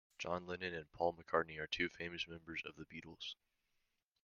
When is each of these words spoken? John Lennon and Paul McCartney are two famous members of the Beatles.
John 0.17 0.47
Lennon 0.47 0.73
and 0.73 0.91
Paul 0.91 1.13
McCartney 1.13 1.59
are 1.59 1.67
two 1.67 1.87
famous 1.87 2.27
members 2.27 2.63
of 2.65 2.75
the 2.75 2.85
Beatles. 2.85 3.35